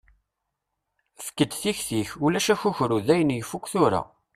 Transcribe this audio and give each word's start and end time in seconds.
Efk-d 1.19 1.51
tiktik, 1.61 2.09
ulac 2.25 2.47
akukru 2.53 2.99
dayen 3.07 3.35
yeffuk 3.35 3.65
tura. 3.71 4.01